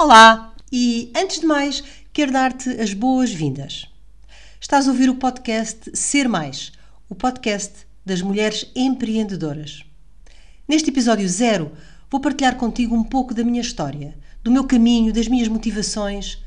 Olá! 0.00 0.54
E 0.70 1.10
antes 1.12 1.40
de 1.40 1.46
mais, 1.46 1.82
quero 2.12 2.30
dar-te 2.30 2.70
as 2.80 2.94
boas-vindas. 2.94 3.88
Estás 4.60 4.86
a 4.86 4.92
ouvir 4.92 5.10
o 5.10 5.16
podcast 5.16 5.90
Ser 5.92 6.28
Mais, 6.28 6.70
o 7.08 7.16
podcast 7.16 7.84
das 8.06 8.22
mulheres 8.22 8.70
empreendedoras. 8.76 9.84
Neste 10.68 10.90
episódio 10.90 11.28
zero, 11.28 11.72
vou 12.08 12.20
partilhar 12.20 12.54
contigo 12.54 12.94
um 12.94 13.02
pouco 13.02 13.34
da 13.34 13.42
minha 13.42 13.60
história, 13.60 14.16
do 14.40 14.52
meu 14.52 14.62
caminho, 14.68 15.12
das 15.12 15.26
minhas 15.26 15.48
motivações. 15.48 16.38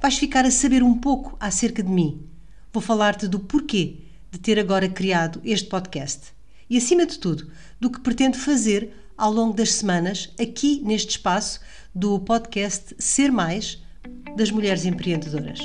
Vais 0.00 0.18
ficar 0.18 0.44
a 0.44 0.50
saber 0.50 0.82
um 0.82 0.98
pouco 0.98 1.36
acerca 1.38 1.84
de 1.84 1.90
mim. 1.90 2.26
Vou 2.72 2.82
falar-te 2.82 3.28
do 3.28 3.38
porquê 3.38 3.98
de 4.32 4.40
ter 4.40 4.58
agora 4.58 4.88
criado 4.88 5.40
este 5.44 5.68
podcast 5.68 6.34
e, 6.68 6.76
acima 6.76 7.06
de 7.06 7.20
tudo, 7.20 7.48
do 7.78 7.88
que 7.88 8.00
pretendo 8.00 8.36
fazer 8.36 8.92
ao 9.16 9.32
longo 9.32 9.54
das 9.54 9.72
semanas 9.72 10.28
aqui 10.40 10.80
neste 10.84 11.10
espaço 11.10 11.60
do 11.94 12.18
podcast 12.20 12.94
Ser 12.98 13.32
Mais 13.32 13.82
das 14.36 14.50
Mulheres 14.50 14.84
Empreendedoras. 14.84 15.58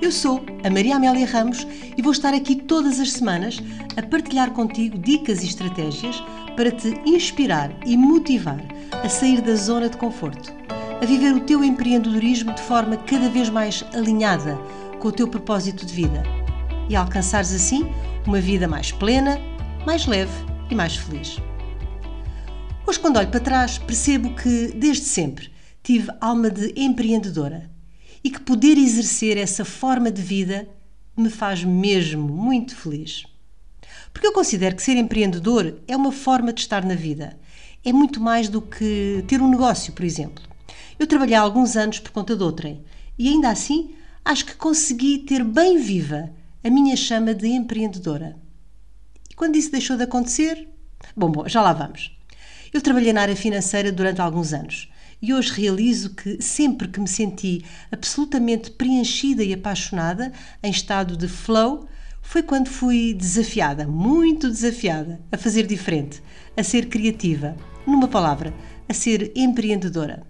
Eu 0.00 0.12
sou 0.12 0.44
a 0.64 0.70
Maria 0.70 0.96
Amélia 0.96 1.26
Ramos 1.26 1.66
e 1.96 2.02
vou 2.02 2.12
estar 2.12 2.34
aqui 2.34 2.56
todas 2.56 3.00
as 3.00 3.12
semanas 3.12 3.58
a 3.96 4.02
partilhar 4.02 4.52
contigo 4.52 4.98
dicas 4.98 5.42
e 5.42 5.46
estratégias 5.46 6.22
para 6.56 6.70
te 6.70 6.88
inspirar 7.06 7.70
e 7.86 7.96
motivar 7.96 8.60
a 9.02 9.08
sair 9.08 9.40
da 9.40 9.54
zona 9.54 9.88
de 9.88 9.96
conforto, 9.96 10.52
a 11.00 11.06
viver 11.06 11.34
o 11.34 11.40
teu 11.40 11.64
empreendedorismo 11.64 12.54
de 12.54 12.62
forma 12.62 12.96
cada 12.96 13.28
vez 13.28 13.48
mais 13.48 13.84
alinhada 13.94 14.56
com 15.00 15.08
o 15.08 15.12
teu 15.12 15.26
propósito 15.26 15.84
de 15.84 15.94
vida 15.94 16.22
e 16.88 16.96
alcançares 16.96 17.52
assim 17.52 17.90
uma 18.26 18.40
vida 18.40 18.68
mais 18.68 18.92
plena, 18.92 19.40
mais 19.86 20.06
leve 20.06 20.32
e 20.70 20.74
mais 20.74 20.96
feliz. 20.96 21.38
Hoje, 22.86 23.00
quando 23.00 23.16
olho 23.16 23.28
para 23.28 23.40
trás, 23.40 23.78
percebo 23.78 24.34
que, 24.34 24.68
desde 24.68 25.04
sempre, 25.04 25.52
tive 25.82 26.10
alma 26.20 26.50
de 26.50 26.72
empreendedora 26.76 27.70
e 28.22 28.30
que 28.30 28.40
poder 28.40 28.78
exercer 28.78 29.36
essa 29.36 29.64
forma 29.64 30.10
de 30.10 30.22
vida 30.22 30.68
me 31.16 31.28
faz 31.28 31.64
mesmo 31.64 32.28
muito 32.28 32.76
feliz. 32.76 33.24
Porque 34.12 34.26
eu 34.26 34.32
considero 34.32 34.76
que 34.76 34.82
ser 34.82 34.96
empreendedor 34.96 35.80
é 35.88 35.96
uma 35.96 36.12
forma 36.12 36.52
de 36.52 36.60
estar 36.60 36.84
na 36.84 36.94
vida. 36.94 37.36
É 37.84 37.92
muito 37.92 38.20
mais 38.20 38.48
do 38.48 38.62
que 38.62 39.24
ter 39.26 39.42
um 39.42 39.50
negócio, 39.50 39.92
por 39.92 40.04
exemplo. 40.04 40.44
Eu 40.98 41.06
trabalhei 41.06 41.34
há 41.34 41.40
alguns 41.40 41.76
anos 41.76 41.98
por 41.98 42.12
conta 42.12 42.36
de 42.36 42.42
outrem 42.42 42.84
e 43.18 43.28
ainda 43.28 43.50
assim 43.50 43.94
acho 44.24 44.46
que 44.46 44.54
consegui 44.54 45.18
ter 45.18 45.42
bem 45.42 45.78
viva 45.78 46.30
a 46.62 46.70
minha 46.70 46.96
chama 46.96 47.34
de 47.34 47.48
empreendedora. 47.48 48.41
E 49.32 49.34
quando 49.34 49.56
isso 49.56 49.72
deixou 49.72 49.96
de 49.96 50.02
acontecer? 50.02 50.68
Bom, 51.16 51.30
bom, 51.30 51.48
já 51.48 51.62
lá 51.62 51.72
vamos. 51.72 52.14
Eu 52.70 52.82
trabalhei 52.82 53.14
na 53.14 53.22
área 53.22 53.34
financeira 53.34 53.90
durante 53.90 54.20
alguns 54.20 54.52
anos 54.52 54.90
e 55.22 55.32
hoje 55.32 55.52
realizo 55.52 56.14
que 56.14 56.42
sempre 56.42 56.86
que 56.86 57.00
me 57.00 57.08
senti 57.08 57.64
absolutamente 57.90 58.70
preenchida 58.72 59.42
e 59.42 59.54
apaixonada, 59.54 60.32
em 60.62 60.70
estado 60.70 61.16
de 61.16 61.28
flow, 61.28 61.88
foi 62.20 62.42
quando 62.42 62.68
fui 62.68 63.14
desafiada, 63.14 63.86
muito 63.86 64.50
desafiada, 64.50 65.18
a 65.32 65.38
fazer 65.38 65.66
diferente, 65.66 66.22
a 66.54 66.62
ser 66.62 66.90
criativa, 66.90 67.56
numa 67.86 68.08
palavra, 68.08 68.52
a 68.86 68.92
ser 68.92 69.32
empreendedora. 69.34 70.26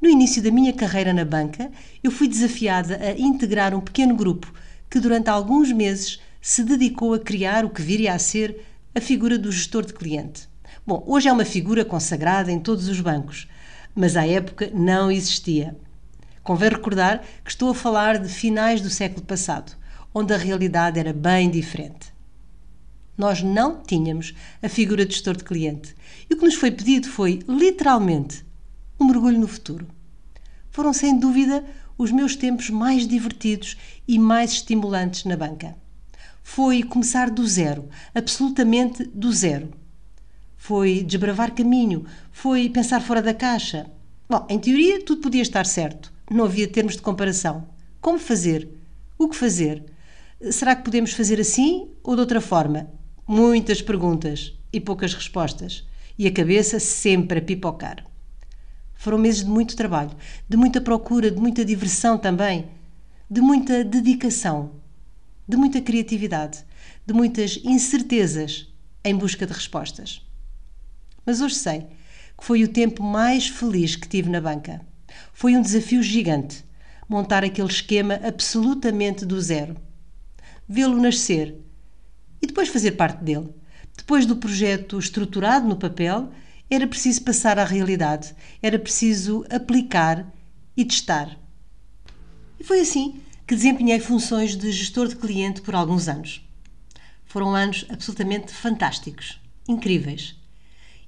No 0.00 0.08
início 0.08 0.42
da 0.42 0.50
minha 0.50 0.72
carreira 0.72 1.12
na 1.12 1.24
banca, 1.24 1.70
eu 2.02 2.10
fui 2.10 2.28
desafiada 2.28 2.96
a 2.96 3.10
integrar 3.12 3.74
um 3.74 3.80
pequeno 3.80 4.16
grupo 4.16 4.50
que 4.88 5.00
durante 5.00 5.28
alguns 5.28 5.70
meses 5.70 6.18
se 6.46 6.62
dedicou 6.62 7.12
a 7.12 7.18
criar 7.18 7.64
o 7.64 7.70
que 7.70 7.82
viria 7.82 8.14
a 8.14 8.20
ser 8.20 8.64
a 8.94 9.00
figura 9.00 9.36
do 9.36 9.50
gestor 9.50 9.84
de 9.84 9.92
cliente. 9.92 10.48
Bom, 10.86 11.02
hoje 11.04 11.28
é 11.28 11.32
uma 11.32 11.44
figura 11.44 11.84
consagrada 11.84 12.52
em 12.52 12.60
todos 12.60 12.86
os 12.86 13.00
bancos, 13.00 13.48
mas 13.92 14.16
à 14.16 14.24
época 14.24 14.70
não 14.72 15.10
existia. 15.10 15.76
Convém 16.44 16.68
recordar 16.68 17.24
que 17.42 17.50
estou 17.50 17.70
a 17.70 17.74
falar 17.74 18.20
de 18.20 18.28
finais 18.28 18.80
do 18.80 18.88
século 18.88 19.26
passado, 19.26 19.76
onde 20.14 20.32
a 20.32 20.36
realidade 20.36 21.00
era 21.00 21.12
bem 21.12 21.50
diferente. 21.50 22.14
Nós 23.18 23.42
não 23.42 23.82
tínhamos 23.82 24.32
a 24.62 24.68
figura 24.68 25.04
de 25.04 25.14
gestor 25.14 25.36
de 25.36 25.42
cliente 25.42 25.96
e 26.30 26.34
o 26.34 26.38
que 26.38 26.44
nos 26.44 26.54
foi 26.54 26.70
pedido 26.70 27.08
foi, 27.08 27.40
literalmente, 27.48 28.46
um 29.00 29.06
mergulho 29.06 29.40
no 29.40 29.48
futuro. 29.48 29.84
Foram, 30.70 30.92
sem 30.92 31.18
dúvida, 31.18 31.64
os 31.98 32.12
meus 32.12 32.36
tempos 32.36 32.70
mais 32.70 33.04
divertidos 33.08 33.76
e 34.06 34.16
mais 34.16 34.52
estimulantes 34.52 35.24
na 35.24 35.36
banca. 35.36 35.74
Foi 36.48 36.82
começar 36.82 37.28
do 37.28 37.46
zero, 37.46 37.88
absolutamente 38.14 39.04
do 39.04 39.32
zero 39.32 39.68
foi 40.56 41.04
desbravar 41.04 41.54
caminho, 41.54 42.04
foi 42.32 42.68
pensar 42.68 43.00
fora 43.00 43.22
da 43.22 43.32
caixa. 43.32 43.86
Bom, 44.28 44.44
em 44.48 44.58
teoria 44.58 45.04
tudo 45.04 45.20
podia 45.20 45.42
estar 45.42 45.64
certo, 45.64 46.12
não 46.28 46.44
havia 46.44 46.66
termos 46.66 46.96
de 46.96 47.02
comparação. 47.02 47.68
Como 48.00 48.18
fazer? 48.18 48.68
O 49.16 49.28
que 49.28 49.36
fazer? 49.36 49.84
Será 50.50 50.74
que 50.74 50.82
podemos 50.82 51.12
fazer 51.12 51.40
assim 51.40 51.88
ou 52.02 52.16
de 52.16 52.20
outra 52.20 52.40
forma? 52.40 52.90
Muitas 53.28 53.80
perguntas 53.80 54.54
e 54.72 54.80
poucas 54.80 55.14
respostas, 55.14 55.86
e 56.18 56.26
a 56.26 56.32
cabeça 56.32 56.80
sempre 56.80 57.38
a 57.38 57.42
pipocar. 57.42 58.04
Foram 58.94 59.18
meses 59.18 59.44
de 59.44 59.50
muito 59.50 59.76
trabalho, 59.76 60.16
de 60.48 60.56
muita 60.56 60.80
procura, 60.80 61.30
de 61.30 61.40
muita 61.40 61.64
diversão 61.64 62.18
também, 62.18 62.66
de 63.30 63.40
muita 63.40 63.84
dedicação, 63.84 64.72
de 65.46 65.56
muita 65.56 65.80
criatividade, 65.80 66.64
de 67.06 67.14
muitas 67.14 67.60
incertezas 67.64 68.72
em 69.04 69.14
busca 69.14 69.46
de 69.46 69.52
respostas 69.52 70.26
mas 71.26 71.40
hoje 71.40 71.56
sei 71.56 71.80
que 72.38 72.44
foi 72.44 72.62
o 72.62 72.68
tempo 72.68 73.02
mais 73.02 73.48
feliz 73.48 73.96
que 73.96 74.06
tive 74.06 74.30
na 74.30 74.40
banca. 74.40 74.80
Foi 75.32 75.56
um 75.56 75.62
desafio 75.62 76.02
gigante 76.02 76.64
montar 77.08 77.42
aquele 77.42 77.68
esquema 77.68 78.20
absolutamente 78.22 79.24
do 79.24 79.40
zero. 79.40 79.76
Vê-lo 80.68 81.00
nascer 81.00 81.56
e 82.40 82.46
depois 82.46 82.68
fazer 82.68 82.92
parte 82.92 83.24
dele. 83.24 83.48
Depois 83.96 84.26
do 84.26 84.36
projeto 84.36 84.98
estruturado 84.98 85.66
no 85.66 85.76
papel, 85.76 86.30
era 86.68 86.86
preciso 86.86 87.22
passar 87.22 87.58
à 87.58 87.64
realidade, 87.64 88.34
era 88.62 88.78
preciso 88.78 89.44
aplicar 89.48 90.30
e 90.76 90.84
testar. 90.84 91.38
E 92.60 92.64
foi 92.64 92.80
assim 92.80 93.20
que 93.46 93.54
desempenhei 93.54 94.00
funções 94.00 94.56
de 94.56 94.72
gestor 94.72 95.06
de 95.06 95.14
cliente 95.14 95.60
por 95.60 95.74
alguns 95.74 96.08
anos. 96.08 96.44
Foram 97.24 97.54
anos 97.54 97.86
absolutamente 97.88 98.52
fantásticos, 98.52 99.40
incríveis. 99.68 100.34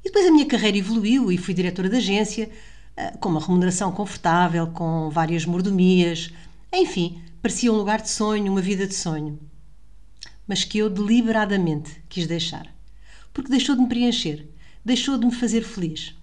E 0.00 0.04
depois 0.04 0.26
a 0.26 0.30
minha 0.30 0.46
carreira 0.46 0.78
evoluiu 0.78 1.32
e 1.32 1.36
fui 1.36 1.52
diretora 1.52 1.88
de 1.88 1.96
agência, 1.96 2.48
eh, 2.96 3.10
com 3.18 3.28
uma 3.28 3.40
remuneração 3.40 3.90
confortável, 3.90 4.68
com 4.68 5.10
várias 5.10 5.44
mordomias. 5.44 6.30
Enfim, 6.72 7.20
parecia 7.42 7.72
um 7.72 7.76
lugar 7.76 8.00
de 8.00 8.10
sonho, 8.10 8.52
uma 8.52 8.62
vida 8.62 8.86
de 8.86 8.94
sonho. 8.94 9.38
Mas 10.46 10.62
que 10.62 10.78
eu 10.78 10.88
deliberadamente 10.88 12.02
quis 12.08 12.26
deixar. 12.26 12.72
Porque 13.32 13.50
deixou 13.50 13.74
de 13.74 13.82
me 13.82 13.88
preencher, 13.88 14.48
deixou 14.84 15.18
de 15.18 15.26
me 15.26 15.34
fazer 15.34 15.64
feliz. 15.64 16.14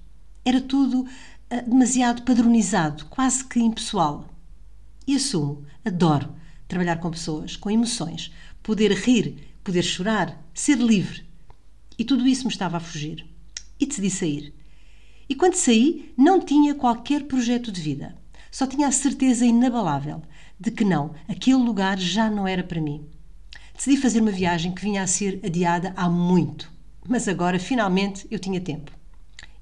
Era 0.46 0.62
tudo 0.62 1.02
uh, 1.02 1.70
demasiado 1.70 2.22
padronizado, 2.24 3.06
quase 3.06 3.44
que 3.44 3.60
impessoal. 3.60 4.30
E 5.08 5.16
assumo, 5.16 5.66
adoro 5.84 6.34
trabalhar 6.68 6.98
com 6.98 7.12
pessoas, 7.12 7.56
com 7.56 7.70
emoções, 7.70 8.32
poder 8.64 8.92
rir, 8.92 9.36
poder 9.64 9.84
chorar, 9.84 10.44
ser 10.54 10.78
livre. 10.78 11.24
E 11.98 12.04
tudo 12.04 12.28
isso 12.28 12.46
me 12.46 12.52
estava 12.52 12.78
a 12.78 12.80
fugir 12.80 13.26
e 13.80 13.86
decidi 13.86 14.10
sair. 14.10 14.54
E 15.28 15.36
quando 15.36 15.56
saí, 15.56 16.14
não 16.18 16.40
tinha 16.40 16.76
qualquer 16.76 17.24
projeto 17.24 17.72
de 17.72 17.82
vida. 17.82 18.16
Só 18.52 18.66
tinha 18.66 18.88
a 18.88 18.92
certeza 18.92 19.46
inabalável 19.46 20.22
de 20.60 20.72
que 20.72 20.86
não, 20.86 21.14
aquele 21.28 21.58
lugar 21.58 21.98
já 22.00 22.30
não 22.30 22.48
era 22.48 22.64
para 22.64 22.82
mim. 22.82 23.06
Decidi 23.76 23.98
fazer 23.98 24.22
uma 24.22 24.32
viagem 24.32 24.74
que 24.74 24.82
vinha 24.82 25.04
a 25.04 25.08
ser 25.08 25.42
adiada 25.44 25.94
há 25.98 26.10
muito, 26.10 26.72
mas 27.08 27.28
agora 27.28 27.60
finalmente 27.60 28.26
eu 28.32 28.40
tinha 28.40 28.62
tempo. 28.62 28.92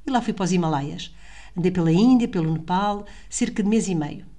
E 0.06 0.12
lá 0.12 0.22
fui 0.22 0.34
para 0.34 0.44
os 0.44 0.52
Himalaias. 0.52 1.14
Andei 1.58 1.72
pela 1.72 1.92
Índia, 1.92 2.28
pelo 2.28 2.52
Nepal, 2.52 3.06
cerca 3.30 3.64
de 3.64 3.70
mês 3.70 3.88
e 3.88 3.96
meio. 3.96 4.33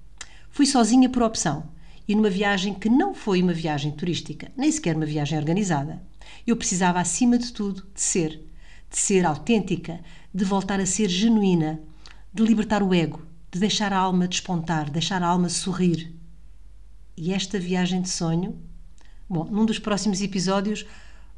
Fui 0.55 0.65
sozinha 0.65 1.09
por 1.09 1.21
opção 1.21 1.69
e 2.07 2.15
numa 2.15 2.29
viagem 2.29 2.73
que 2.73 2.87
não 2.87 3.13
foi 3.13 3.43
uma 3.43 3.51
viagem 3.51 3.91
turística, 3.91 4.49
nem 4.55 4.71
sequer 4.71 4.95
uma 4.95 5.05
viagem 5.05 5.37
organizada. 5.37 6.01
Eu 6.47 6.55
precisava, 6.55 6.97
acima 6.97 7.37
de 7.37 7.51
tudo, 7.51 7.85
de 7.93 7.99
ser 7.99 8.41
de 8.89 8.97
ser 8.97 9.25
autêntica, 9.25 9.99
de 10.33 10.45
voltar 10.45 10.79
a 10.79 10.85
ser 10.85 11.09
genuína, 11.09 11.81
de 12.33 12.41
libertar 12.41 12.81
o 12.81 12.93
ego, 12.93 13.21
de 13.51 13.59
deixar 13.59 13.91
a 13.91 13.97
alma 13.97 14.29
despontar, 14.29 14.89
deixar 14.89 15.21
a 15.21 15.27
alma 15.27 15.49
sorrir. 15.49 16.15
E 17.17 17.33
esta 17.33 17.59
viagem 17.59 18.01
de 18.01 18.07
sonho, 18.07 18.57
bom, 19.27 19.43
num 19.43 19.65
dos 19.65 19.77
próximos 19.77 20.21
episódios 20.21 20.85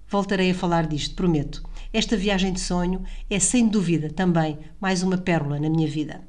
voltarei 0.07 0.51
a 0.51 0.53
falar 0.53 0.85
disto, 0.85 1.15
prometo. 1.15 1.67
Esta 1.91 2.15
viagem 2.15 2.53
de 2.53 2.59
sonho 2.59 3.03
é 3.31 3.39
sem 3.39 3.67
dúvida 3.67 4.11
também 4.11 4.59
mais 4.79 5.01
uma 5.01 5.17
pérola 5.17 5.59
na 5.59 5.71
minha 5.71 5.87
vida. 5.87 6.21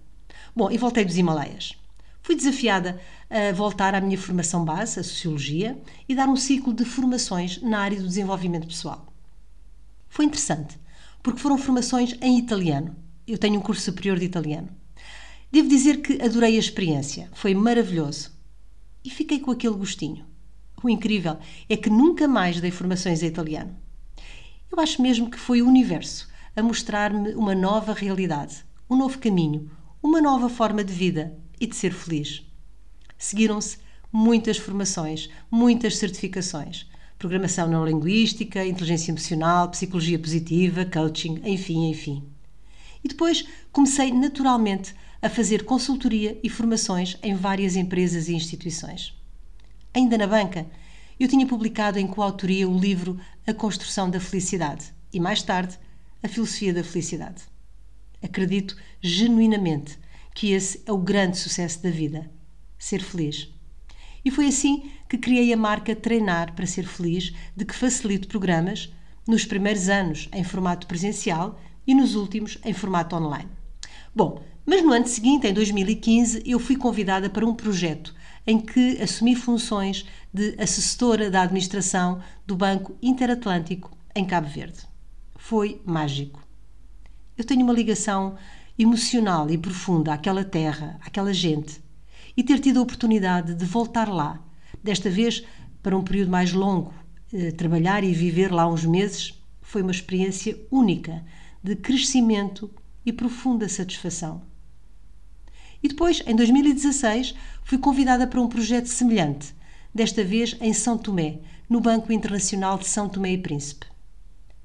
Bom, 0.56 0.70
e 0.70 0.78
voltei 0.78 1.04
dos 1.04 1.18
Himalaias. 1.18 1.76
Fui 2.28 2.36
desafiada 2.36 3.00
a 3.30 3.54
voltar 3.54 3.94
à 3.94 4.02
minha 4.02 4.18
formação 4.18 4.62
base, 4.62 5.00
a 5.00 5.02
Sociologia, 5.02 5.80
e 6.06 6.14
dar 6.14 6.28
um 6.28 6.36
ciclo 6.36 6.74
de 6.74 6.84
formações 6.84 7.58
na 7.62 7.78
área 7.78 7.96
do 7.96 8.06
desenvolvimento 8.06 8.66
pessoal. 8.66 9.10
Foi 10.10 10.26
interessante, 10.26 10.78
porque 11.22 11.40
foram 11.40 11.56
formações 11.56 12.14
em 12.20 12.38
italiano. 12.38 12.94
eu 13.26 13.38
tenho 13.38 13.58
um 13.58 13.62
curso 13.62 13.80
superior 13.80 14.18
de 14.18 14.26
italiano. 14.26 14.68
Devo 15.50 15.70
dizer 15.70 16.02
que 16.02 16.20
adorei 16.20 16.56
a 16.56 16.58
experiência, 16.58 17.30
foi 17.32 17.54
maravilhoso. 17.54 18.30
E 19.02 19.08
fiquei 19.08 19.40
com 19.40 19.50
aquele 19.50 19.76
gostinho. 19.76 20.26
O 20.84 20.90
incrível 20.90 21.38
é 21.66 21.78
que 21.78 21.88
nunca 21.88 22.28
mais 22.28 22.60
dei 22.60 22.70
formações 22.70 23.22
em 23.22 23.26
italiano. 23.26 23.74
Eu 24.70 24.78
acho 24.80 25.00
mesmo 25.00 25.30
que 25.30 25.38
foi 25.38 25.62
o 25.62 25.66
universo 25.66 26.28
a 26.54 26.62
mostrar-me 26.62 27.32
uma 27.32 27.54
nova 27.54 27.94
realidade, 27.94 28.66
um 28.90 28.96
novo 28.96 29.18
caminho, 29.18 29.70
uma 30.02 30.20
nova 30.20 30.50
forma 30.50 30.84
de 30.84 30.92
vida 30.92 31.34
e 31.60 31.66
de 31.66 31.76
ser 31.76 31.92
feliz. 31.92 32.42
Seguiram-se 33.16 33.78
muitas 34.12 34.56
formações, 34.56 35.28
muitas 35.50 35.96
certificações. 35.96 36.86
Programação 37.18 37.68
neurolinguística, 37.68 38.64
inteligência 38.64 39.10
emocional, 39.10 39.70
psicologia 39.70 40.18
positiva, 40.18 40.84
coaching, 40.84 41.40
enfim, 41.44 41.90
enfim. 41.90 42.24
E 43.02 43.08
depois 43.08 43.44
comecei 43.72 44.12
naturalmente 44.12 44.94
a 45.20 45.28
fazer 45.28 45.64
consultoria 45.64 46.38
e 46.42 46.48
formações 46.48 47.16
em 47.22 47.34
várias 47.34 47.74
empresas 47.74 48.28
e 48.28 48.34
instituições. 48.34 49.14
Ainda 49.92 50.16
na 50.16 50.26
banca, 50.28 50.66
eu 51.18 51.26
tinha 51.26 51.46
publicado 51.46 51.98
em 51.98 52.06
coautoria 52.06 52.68
o 52.68 52.78
livro 52.78 53.18
A 53.46 53.52
Construção 53.52 54.08
da 54.08 54.20
Felicidade 54.20 54.92
e, 55.12 55.18
mais 55.18 55.42
tarde, 55.42 55.76
A 56.22 56.28
Filosofia 56.28 56.72
da 56.72 56.84
Felicidade. 56.84 57.42
Acredito 58.22 58.76
genuinamente 59.00 59.98
que 60.38 60.52
esse 60.52 60.80
é 60.86 60.92
o 60.92 60.98
grande 60.98 61.36
sucesso 61.36 61.82
da 61.82 61.90
vida: 61.90 62.30
ser 62.78 63.02
feliz. 63.02 63.52
E 64.24 64.30
foi 64.30 64.46
assim 64.46 64.88
que 65.08 65.18
criei 65.18 65.52
a 65.52 65.56
marca 65.56 65.96
Treinar 65.96 66.54
para 66.54 66.64
Ser 66.64 66.86
Feliz, 66.86 67.34
de 67.56 67.64
que 67.64 67.74
facilito 67.74 68.28
programas, 68.28 68.88
nos 69.26 69.44
primeiros 69.44 69.88
anos 69.88 70.28
em 70.32 70.44
formato 70.44 70.86
presencial 70.86 71.60
e 71.84 71.92
nos 71.92 72.14
últimos 72.14 72.56
em 72.64 72.72
formato 72.72 73.16
online. 73.16 73.48
Bom, 74.14 74.40
mas 74.64 74.80
no 74.80 74.92
ano 74.92 75.08
seguinte, 75.08 75.48
em 75.48 75.52
2015, 75.52 76.44
eu 76.46 76.60
fui 76.60 76.76
convidada 76.76 77.28
para 77.28 77.44
um 77.44 77.54
projeto 77.54 78.14
em 78.46 78.60
que 78.60 79.02
assumi 79.02 79.34
funções 79.34 80.06
de 80.32 80.54
assessora 80.56 81.32
da 81.32 81.42
administração 81.42 82.22
do 82.46 82.54
Banco 82.54 82.96
Interatlântico 83.02 83.90
em 84.14 84.24
Cabo 84.24 84.46
Verde. 84.46 84.86
Foi 85.34 85.82
mágico. 85.84 86.46
Eu 87.36 87.44
tenho 87.44 87.64
uma 87.64 87.72
ligação 87.72 88.36
emocional 88.78 89.50
e 89.50 89.58
profunda 89.58 90.14
àquela 90.14 90.44
terra, 90.44 90.98
àquela 91.04 91.32
gente, 91.32 91.82
e 92.36 92.42
ter 92.42 92.60
tido 92.60 92.78
a 92.78 92.82
oportunidade 92.82 93.54
de 93.54 93.64
voltar 93.64 94.08
lá, 94.08 94.40
desta 94.82 95.10
vez 95.10 95.42
para 95.82 95.96
um 95.96 96.04
período 96.04 96.30
mais 96.30 96.52
longo, 96.52 96.94
eh, 97.32 97.50
trabalhar 97.50 98.04
e 98.04 98.12
viver 98.12 98.52
lá 98.52 98.68
uns 98.68 98.84
meses, 98.84 99.34
foi 99.60 99.82
uma 99.82 99.90
experiência 99.90 100.58
única 100.70 101.24
de 101.62 101.74
crescimento 101.74 102.70
e 103.04 103.12
profunda 103.12 103.68
satisfação. 103.68 104.42
E 105.82 105.88
depois, 105.88 106.22
em 106.26 106.34
2016, 106.34 107.34
fui 107.64 107.78
convidada 107.78 108.26
para 108.26 108.40
um 108.40 108.48
projeto 108.48 108.86
semelhante, 108.86 109.54
desta 109.94 110.24
vez 110.24 110.56
em 110.60 110.72
São 110.72 110.96
Tomé, 110.96 111.40
no 111.68 111.80
Banco 111.80 112.12
Internacional 112.12 112.78
de 112.78 112.86
São 112.86 113.08
Tomé 113.08 113.32
e 113.32 113.38
Príncipe. 113.38 113.86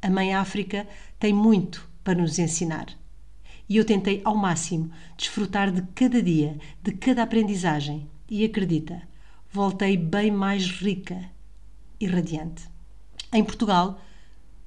A 0.01 0.10
Mãe 0.10 0.33
África 0.33 0.88
tem 1.19 1.33
muito 1.33 1.89
para 2.04 2.15
nos 2.15 2.39
ensinar. 2.39 2.88
E 3.68 3.77
eu 3.77 3.86
tentei 3.86 4.21
ao 4.24 4.36
máximo 4.36 4.92
desfrutar 5.18 5.71
de 5.71 5.81
cada 5.94 6.21
dia, 6.21 6.57
de 6.81 6.92
cada 6.92 7.24
aprendizagem. 7.24 8.10
E 8.30 8.44
acredita, 8.44 9.01
voltei 9.51 9.95
bem 9.95 10.31
mais 10.31 10.65
rica 10.68 11.30
e 12.00 12.06
radiante. 12.06 12.63
Em 13.31 13.44
Portugal, 13.44 14.00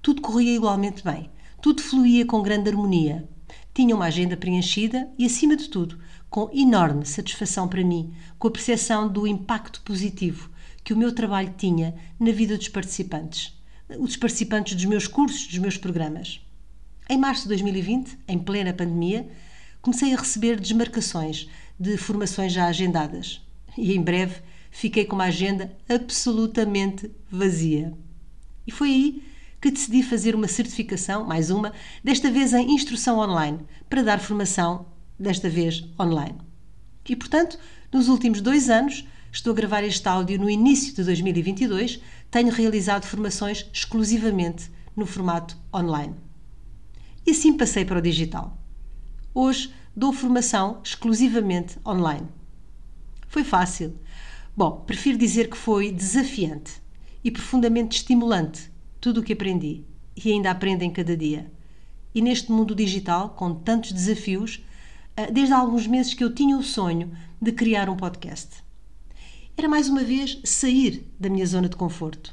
tudo 0.01 0.23
corria 0.23 0.55
igualmente 0.55 1.03
bem. 1.03 1.31
Tudo 1.61 1.83
fluía 1.83 2.25
com 2.25 2.43
grande 2.43 2.71
harmonia. 2.71 3.29
Tinha 3.75 3.95
uma 3.95 4.07
agenda 4.07 4.37
preenchida 4.37 5.09
e, 5.19 5.27
acima 5.27 5.57
de 5.57 5.69
tudo, 5.69 5.99
com 6.31 6.51
enorme 6.53 7.05
satisfação 7.05 7.69
para 7.69 7.85
mim, 7.85 8.15
com 8.39 8.49
a 8.49 8.51
percepção 8.51 9.09
do 9.09 9.27
impacto 9.27 9.81
positivo 9.83 10.51
que 10.87 10.93
o 10.93 10.97
meu 10.97 11.13
trabalho 11.13 11.53
tinha 11.59 11.97
na 12.19 12.31
vida 12.31 12.57
dos 12.57 12.69
participantes, 12.69 13.53
os 13.99 14.17
participantes 14.17 14.77
dos 14.77 14.85
meus 14.85 15.09
cursos, 15.09 15.49
dos 15.49 15.59
meus 15.59 15.77
programas. 15.77 16.41
Em 17.09 17.19
março 17.19 17.43
de 17.43 17.49
2020, 17.51 18.19
em 18.27 18.37
plena 18.37 18.73
pandemia, 18.73 19.29
comecei 19.81 20.13
a 20.13 20.17
receber 20.17 20.59
desmarcações 20.59 21.49
de 21.79 21.97
formações 21.97 22.53
já 22.53 22.67
agendadas 22.67 23.41
e 23.79 23.95
em 23.95 24.03
breve 24.03 24.43
fiquei 24.73 25.05
com 25.05 25.15
uma 25.15 25.27
agenda 25.27 25.73
absolutamente 25.89 27.09
vazia. 27.31 27.97
E 28.67 28.73
foi 28.73 28.89
aí 28.89 29.23
que 29.61 29.71
decidi 29.71 30.03
fazer 30.03 30.35
uma 30.35 30.49
certificação, 30.49 31.25
mais 31.25 31.49
uma, 31.49 31.73
desta 32.03 32.29
vez 32.29 32.53
em 32.53 32.73
instrução 32.73 33.21
online, 33.21 33.61
para 33.89 34.03
dar 34.03 34.19
formação, 34.19 34.87
desta 35.17 35.49
vez 35.49 35.85
online. 36.01 36.39
E 37.09 37.15
portanto, 37.15 37.57
nos 37.93 38.09
últimos 38.09 38.41
dois 38.41 38.69
anos, 38.69 39.07
estou 39.31 39.53
a 39.53 39.57
gravar 39.57 39.85
este 39.85 40.09
áudio 40.09 40.41
no 40.41 40.51
início 40.51 40.93
de 40.93 41.05
2022, 41.05 42.01
tenho 42.33 42.51
realizado 42.51 43.05
formações 43.05 43.65
exclusivamente 43.73 44.73
no 44.97 45.07
formato 45.07 45.57
online. 45.73 46.17
E 47.27 47.33
assim 47.33 47.57
passei 47.57 47.85
para 47.85 47.99
o 47.99 48.03
digital. 48.03 48.57
Hoje 49.35 49.75
dou 49.97 50.13
formação 50.13 50.81
exclusivamente 50.85 51.77
online. 51.85 52.29
Foi 53.27 53.43
fácil. 53.43 53.99
Bom, 54.57 54.85
prefiro 54.87 55.19
dizer 55.19 55.51
que 55.51 55.57
foi 55.57 55.91
desafiante 55.91 56.81
e 57.25 57.31
profundamente 57.33 57.97
estimulante 57.97 58.71
tudo 59.01 59.21
o 59.21 59.23
que 59.25 59.33
aprendi 59.33 59.85
e 60.17 60.31
ainda 60.31 60.53
aprendo 60.53 60.83
em 60.83 60.91
cada 60.91 61.17
dia. 61.17 61.53
E 62.15 62.23
neste 62.23 62.53
mundo 62.53 62.77
digital, 62.77 63.31
com 63.31 63.57
tantos 63.57 63.91
desafios, 63.91 64.65
ah, 65.17 65.27
desde 65.27 65.53
há 65.53 65.59
alguns 65.59 65.87
meses 65.89 66.15
que 66.15 66.23
eu 66.23 66.33
tinha 66.33 66.57
o 66.57 66.63
sonho 66.63 67.11
de 67.43 67.51
criar 67.51 67.91
um 67.91 67.97
podcast. 67.97 68.65
Era 69.57 69.69
mais 69.69 69.89
uma 69.89 70.05
vez 70.05 70.41
sair 70.45 71.13
da 71.19 71.29
minha 71.29 71.45
zona 71.45 71.69
de 71.69 71.77
conforto. 71.77 72.33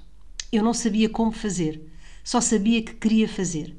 Eu 0.51 0.63
não 0.63 0.73
sabia 0.73 1.09
como 1.09 1.31
fazer, 1.31 1.81
só 2.23 2.39
sabia 2.39 2.83
que 2.83 2.93
queria 2.93 3.27
fazer. 3.27 3.75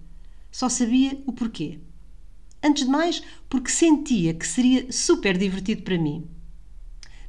Só 0.54 0.68
sabia 0.68 1.20
o 1.26 1.32
porquê. 1.32 1.80
Antes 2.62 2.84
de 2.84 2.88
mais, 2.88 3.20
porque 3.48 3.72
sentia 3.72 4.32
que 4.32 4.46
seria 4.46 4.92
super 4.92 5.36
divertido 5.36 5.82
para 5.82 5.98
mim. 5.98 6.28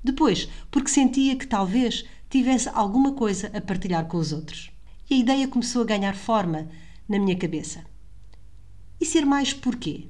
Depois, 0.03 0.47
porque 0.69 0.91
sentia 0.91 1.35
que 1.35 1.47
talvez 1.47 2.05
tivesse 2.29 2.69
alguma 2.69 3.13
coisa 3.13 3.47
a 3.51 3.59
partilhar 3.59 4.05
com 4.05 4.17
os 4.17 4.31
outros 4.31 4.69
e 5.09 5.15
a 5.15 5.17
ideia 5.17 5.47
começou 5.47 5.81
a 5.81 5.85
ganhar 5.85 6.15
forma 6.15 6.69
na 7.09 7.17
minha 7.17 7.35
cabeça. 7.35 7.83
E 9.01 9.05
ser 9.07 9.25
mais 9.25 9.51
porquê? 9.51 10.07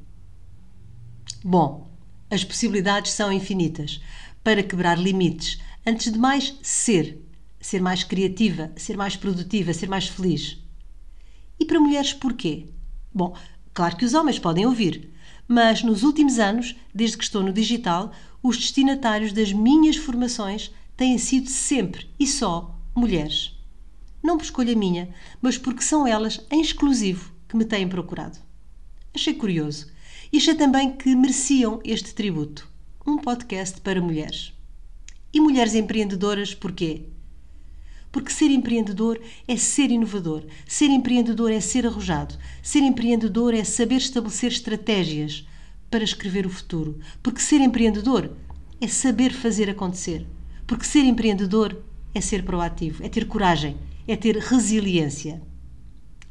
Bom, 1.41 1.89
as 2.29 2.43
possibilidades 2.43 3.13
são 3.13 3.31
infinitas 3.31 4.01
para 4.43 4.61
quebrar 4.61 4.99
limites. 4.99 5.57
Antes 5.87 6.11
de 6.11 6.19
mais, 6.19 6.53
ser. 6.61 7.25
Ser 7.61 7.81
mais 7.81 8.03
criativa, 8.03 8.73
ser 8.75 8.97
mais 8.97 9.15
produtiva, 9.15 9.73
ser 9.73 9.87
mais 9.87 10.05
feliz. 10.05 10.61
E 11.57 11.63
para 11.63 11.79
mulheres, 11.79 12.11
porquê? 12.11 12.75
Bom, 13.15 13.35
claro 13.73 13.95
que 13.95 14.05
os 14.05 14.13
homens 14.13 14.37
podem 14.37 14.67
ouvir, 14.67 15.09
mas 15.47 15.81
nos 15.81 16.03
últimos 16.03 16.37
anos, 16.37 16.75
desde 16.93 17.17
que 17.17 17.23
estou 17.23 17.41
no 17.41 17.51
digital, 17.51 18.11
os 18.43 18.57
destinatários 18.57 19.31
das 19.31 19.51
minhas 19.51 19.95
formações 19.95 20.71
têm 20.95 21.17
sido 21.17 21.49
sempre 21.49 22.07
e 22.19 22.27
só 22.27 22.77
mulheres 22.93 23.55
não 24.25 24.37
por 24.37 24.43
escolha 24.43 24.75
minha, 24.75 25.09
mas 25.39 25.57
porque 25.57 25.83
são 25.83 26.07
elas, 26.07 26.41
em 26.49 26.59
exclusivo, 26.59 27.31
que 27.47 27.55
me 27.55 27.63
têm 27.63 27.87
procurado. 27.87 28.39
Achei 29.13 29.33
curioso 29.35 29.87
e 30.33 30.37
achei 30.37 30.55
também 30.55 30.91
que 30.91 31.15
mereciam 31.15 31.79
este 31.85 32.13
tributo 32.13 32.67
um 33.05 33.17
podcast 33.17 33.79
para 33.81 34.01
mulheres. 34.01 34.51
E 35.31 35.39
mulheres 35.39 35.75
empreendedoras, 35.75 36.55
porquê? 36.55 37.03
Porque 38.15 38.31
ser 38.31 38.49
empreendedor 38.49 39.19
é 39.45 39.57
ser 39.57 39.91
inovador, 39.91 40.45
ser 40.65 40.85
empreendedor 40.85 41.51
é 41.51 41.59
ser 41.59 41.85
arrojado, 41.85 42.37
ser 42.63 42.79
empreendedor 42.79 43.53
é 43.53 43.61
saber 43.65 43.97
estabelecer 43.97 44.53
estratégias 44.53 45.45
para 45.91 46.01
escrever 46.01 46.45
o 46.45 46.49
futuro, 46.49 46.97
porque 47.21 47.41
ser 47.41 47.59
empreendedor 47.59 48.31
é 48.79 48.87
saber 48.87 49.33
fazer 49.33 49.69
acontecer, 49.69 50.25
porque 50.65 50.85
ser 50.85 51.01
empreendedor 51.01 51.83
é 52.13 52.21
ser 52.21 52.45
proativo, 52.45 53.03
é 53.03 53.09
ter 53.09 53.27
coragem, 53.27 53.75
é 54.07 54.15
ter 54.15 54.37
resiliência. 54.37 55.41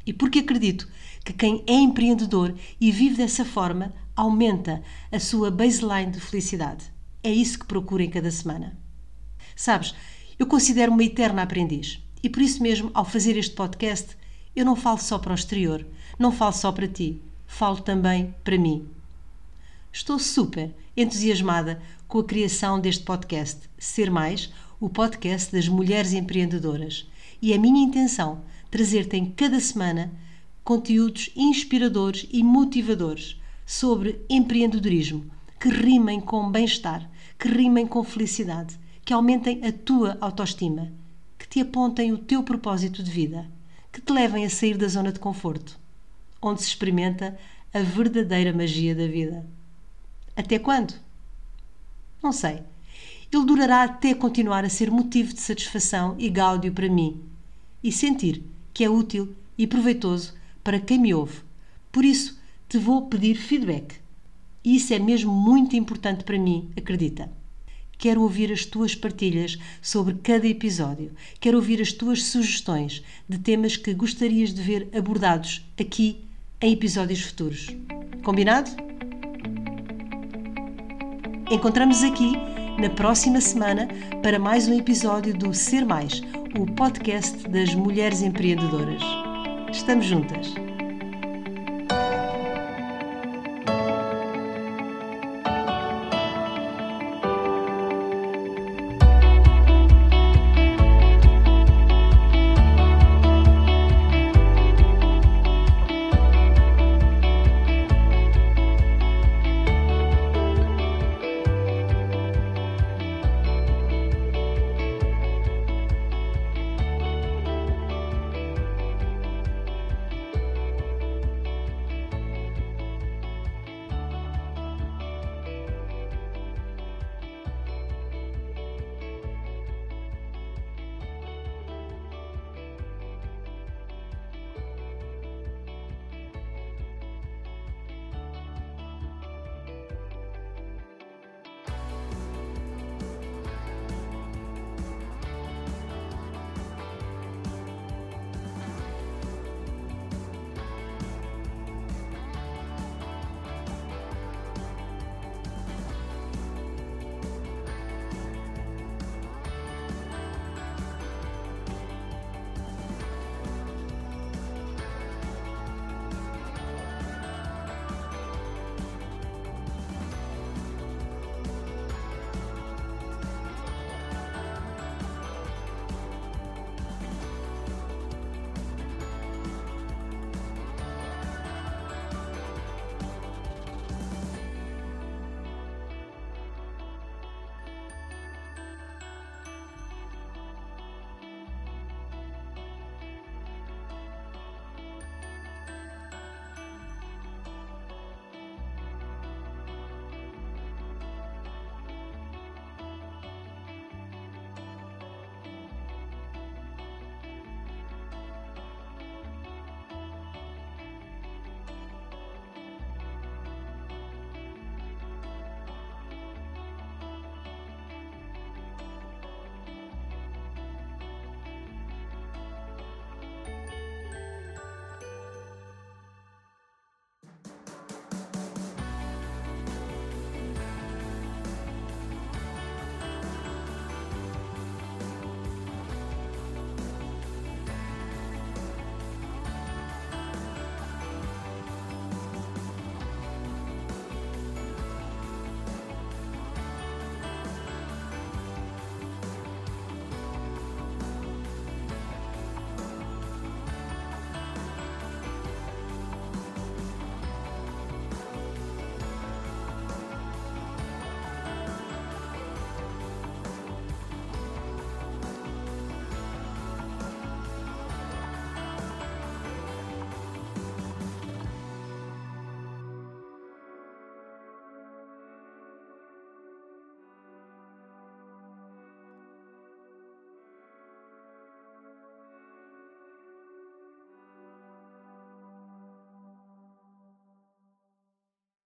E 0.07 0.11
porque 0.11 0.39
acredito 0.39 0.89
que 1.23 1.33
quem 1.33 1.63
é 1.67 1.73
empreendedor 1.73 2.55
e 2.81 2.91
vive 2.91 3.17
dessa 3.17 3.45
forma 3.45 3.93
aumenta 4.15 4.81
a 5.11 5.19
sua 5.19 5.51
baseline 5.51 6.11
de 6.11 6.19
felicidade. 6.19 6.91
É 7.21 7.29
isso 7.29 7.59
que 7.59 7.67
procuro 7.67 8.01
em 8.01 8.09
cada 8.09 8.31
semana. 8.31 8.75
Sabes, 9.55 9.93
eu 10.37 10.45
considero 10.45 10.91
uma 10.91 11.03
eterna 11.03 11.41
aprendiz 11.41 12.01
e 12.21 12.29
por 12.29 12.41
isso 12.41 12.61
mesmo, 12.61 12.89
ao 12.93 13.05
fazer 13.05 13.37
este 13.37 13.53
podcast, 13.53 14.17
eu 14.55 14.65
não 14.65 14.75
falo 14.75 14.97
só 14.97 15.19
para 15.19 15.31
o 15.31 15.35
exterior, 15.35 15.85
não 16.17 16.31
falo 16.31 16.53
só 16.53 16.71
para 16.71 16.87
ti, 16.87 17.21
falo 17.45 17.81
também 17.81 18.33
para 18.43 18.57
mim. 18.57 18.87
Estou 19.91 20.17
super 20.19 20.73
entusiasmada 20.97 21.81
com 22.07 22.19
a 22.19 22.23
criação 22.23 22.79
deste 22.79 23.03
podcast, 23.03 23.69
Ser 23.77 24.09
Mais, 24.09 24.51
o 24.79 24.89
podcast 24.89 25.51
das 25.51 25.67
mulheres 25.67 26.13
empreendedoras 26.13 27.07
e 27.41 27.53
é 27.53 27.57
minha 27.57 27.83
intenção 27.83 28.41
trazer-te 28.69 29.17
em 29.17 29.25
cada 29.25 29.59
semana 29.59 30.11
conteúdos 30.63 31.29
inspiradores 31.35 32.27
e 32.31 32.43
motivadores 32.43 33.39
sobre 33.65 34.19
empreendedorismo 34.29 35.29
que 35.59 35.69
rimem 35.69 36.19
com 36.19 36.51
bem-estar, 36.51 37.09
que 37.39 37.47
rimem 37.47 37.87
com 37.87 38.03
felicidade, 38.03 38.77
que 39.05 39.13
aumentem 39.13 39.63
a 39.63 39.71
tua 39.71 40.17
autoestima, 40.19 40.91
que 41.37 41.47
te 41.47 41.61
apontem 41.61 42.11
o 42.11 42.17
teu 42.17 42.41
propósito 42.41 43.03
de 43.03 43.11
vida, 43.11 43.47
que 43.91 44.01
te 44.01 44.11
levem 44.11 44.43
a 44.43 44.49
sair 44.49 44.75
da 44.75 44.87
zona 44.87 45.11
de 45.11 45.19
conforto, 45.19 45.79
onde 46.41 46.63
se 46.63 46.69
experimenta 46.69 47.37
a 47.71 47.79
verdadeira 47.81 48.51
magia 48.51 48.95
da 48.95 49.05
vida. 49.05 49.45
Até 50.35 50.57
quando? 50.57 50.95
Não 52.21 52.31
sei. 52.31 52.63
Ele 53.31 53.45
durará 53.45 53.83
até 53.83 54.15
continuar 54.15 54.65
a 54.65 54.69
ser 54.69 54.89
motivo 54.89 55.33
de 55.33 55.41
satisfação 55.41 56.15
e 56.17 56.27
gáudio 56.27 56.73
para 56.73 56.89
mim 56.89 57.21
e 57.83 57.91
sentir 57.91 58.43
que 58.73 58.83
é 58.83 58.89
útil 58.89 59.35
e 59.55 59.67
proveitoso 59.67 60.33
para 60.63 60.79
quem 60.79 60.97
me 60.97 61.13
ouve. 61.13 61.41
Por 61.91 62.03
isso, 62.03 62.39
te 62.67 62.79
vou 62.79 63.07
pedir 63.07 63.35
feedback. 63.35 63.95
Isso 64.63 64.93
é 64.93 64.99
mesmo 64.99 65.31
muito 65.31 65.75
importante 65.75 66.23
para 66.23 66.39
mim, 66.39 66.71
acredita. 66.75 67.29
Quero 67.97 68.21
ouvir 68.21 68.51
as 68.51 68.65
tuas 68.65 68.93
partilhas 68.95 69.57
sobre 69.81 70.15
cada 70.15 70.47
episódio. 70.47 71.11
Quero 71.39 71.57
ouvir 71.57 71.81
as 71.81 71.91
tuas 71.91 72.23
sugestões 72.23 73.03
de 73.27 73.37
temas 73.37 73.77
que 73.77 73.93
gostarias 73.93 74.53
de 74.53 74.61
ver 74.61 74.89
abordados 74.95 75.65
aqui 75.79 76.23
em 76.61 76.73
episódios 76.73 77.21
futuros. 77.21 77.67
Combinado? 78.23 78.71
Encontramos 81.51 82.03
aqui 82.03 82.33
na 82.79 82.89
próxima 82.89 83.39
semana 83.39 83.87
para 84.21 84.39
mais 84.39 84.67
um 84.67 84.73
episódio 84.73 85.33
do 85.37 85.53
Ser 85.53 85.85
Mais, 85.85 86.21
o 86.59 86.65
podcast 86.73 87.47
das 87.47 87.73
mulheres 87.75 88.21
empreendedoras. 88.21 89.01
Estamos 89.71 90.05
juntas. 90.05 90.64